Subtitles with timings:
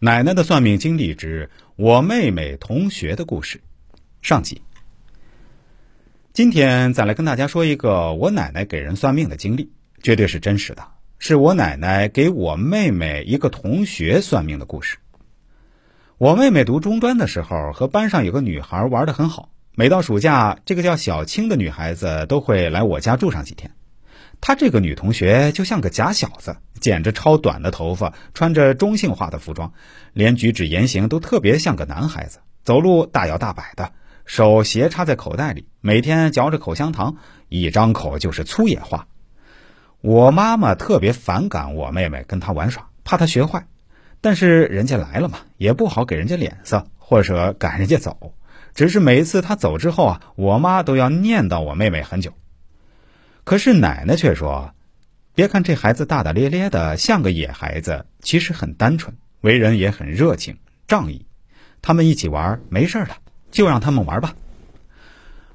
[0.00, 3.60] 奶奶的算命经历之我妹妹同学的故事，
[4.22, 4.62] 上集。
[6.32, 10.86] 今天再来跟大家说一个我奶奶给人算命的经历，绝对是真实的，
[11.18, 14.98] 是我奶奶给我妹妹一个同学算命的故事。
[16.16, 23.68] 我妹妹读中专的时候，和班上有个女孩玩的很好，每到暑假，这个叫小青的女孩子都会来我家住上几天。
[24.40, 29.72] 她这个女同学就像个假小子，剪着超短的头发，穿着中性化的服装，
[30.12, 33.92] 连举止言行都特别像个男孩子，走路大摇大摆的，
[34.24, 37.16] 手斜插在口袋里，每天嚼着口香糖，
[37.48, 39.06] 一张口就是粗野话。
[40.00, 43.66] 我妈妈特别反感我妹妹跟她玩耍，怕她学坏，
[44.20, 48.34] 但是人家来了嘛，也不好给人家脸色，或者赶人家走。
[48.74, 52.32] 只是每次她走之后啊，我妈都要念叨我妹妹很久。
[53.48, 54.74] 可是奶奶却说
[55.34, 61.24] ：“别看这孩子大大咧咧的，像个野孩子，其实很单纯，为人也很热情仗义。
[61.80, 63.16] 他们一起玩没事的，
[63.50, 64.34] 就让他们玩吧。”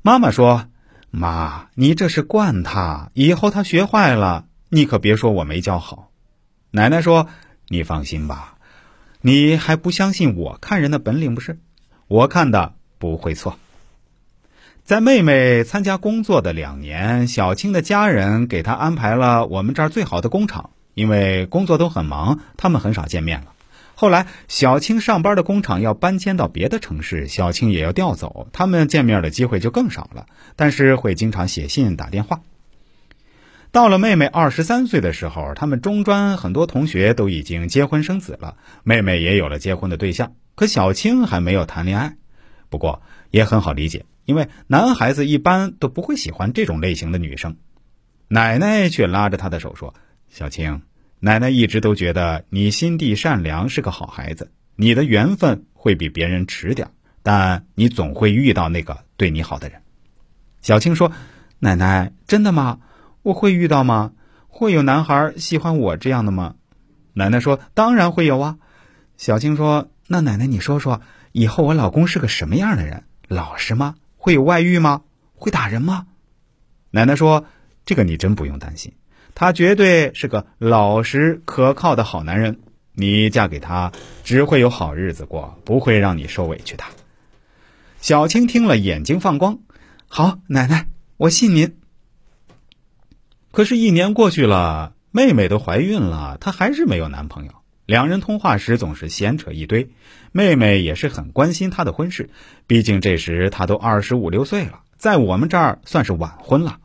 [0.00, 0.68] 妈妈说
[1.12, 6.10] ：“妈，你这是惯他，以后他学坏了，你可别说我没教好。”
[6.72, 7.28] 奶奶说
[7.68, 8.56] ：“你放心吧，
[9.20, 11.58] 你还不相信我看人的本领不是？
[12.08, 13.58] 我看的不会错。”
[14.84, 20.70] 在妹妹参加工作的两年，小青的家人给她安排了我们这儿最好的工厂。
[20.94, 23.46] 因为工作都很忙，他们很少见面了。
[23.94, 30.26] 后来，小青上班的工厂要搬迁到别的城市，小青也要调走，他们见面的机会就更少了。
[30.54, 32.40] 但是会经常写信、打电话。
[33.70, 42.16] 到了妹妹二十三岁的时候，他们中专很多同学都已经结婚生子了，妹妹也有了结婚的对象，可小青还没有谈恋爱。
[42.68, 44.04] 不过也很好理解。
[44.24, 47.56] 因为男孩子一般都不会喜欢这种类型的女生，
[48.28, 49.94] 奶奶却拉着他的手说
[50.30, 50.82] ：“小青，
[51.18, 54.52] 奶奶一直都觉得你心地善良，是个好孩子。
[54.76, 56.90] 你的缘分会比别人迟点，
[57.22, 59.82] 但你总会遇到那个对你好的人。”
[60.62, 61.12] 小青说
[61.58, 62.78] ：“奶奶，真的吗？
[63.22, 64.12] 我会遇到吗？
[64.46, 66.54] 会有男孩喜欢我这样的吗？”
[67.14, 68.58] 奶奶说：“当然会有啊。”
[69.18, 71.00] 小青说：“那奶奶你说说，
[71.32, 73.04] 以后我老公是个什么样的人？
[73.28, 75.02] 老实吗？”会有外遇吗？
[75.34, 76.06] 会打人吗？
[76.92, 77.44] 奶奶说
[77.84, 78.92] ：“这个你真不用担心，
[79.34, 82.60] 他绝对是个老实可靠的好男人。
[82.92, 83.90] 你嫁给他，
[84.22, 86.84] 只会有好日子过，不会让你受委屈的。”
[88.00, 89.58] 小青听了，眼睛放光。
[90.06, 91.76] 好，奶奶，我信您。
[93.50, 97.52] 可是，一年过去了，妹妹都怀孕了，她还是没有男朋友。
[97.84, 99.90] 两人通话时总是闲扯一堆，
[100.30, 102.30] 妹妹也是很关心他的婚事，
[102.66, 106.78] 毕竟这时他都二十五六岁了，在我们这儿算是晚婚了。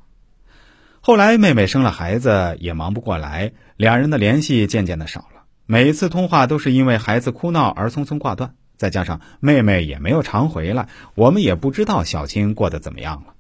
[1.00, 5.44] 后来妹妹生了孩子，也忙不过来，两人的联系渐渐的少了。
[5.66, 13.34] 每次通话都是因为孩子哭闹而匆匆挂断，再加上妹妹也没有常回来，我们也不知道小青过得怎么样了。